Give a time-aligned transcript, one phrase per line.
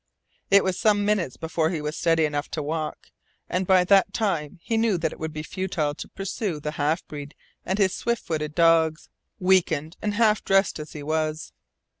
[0.49, 3.11] It was some minutes before he was steady enough to walk,
[3.47, 7.05] and by that time he knew that it would be futile to pursue the half
[7.05, 11.53] breed and his swift footed dogs, weakened and half dressed as he was.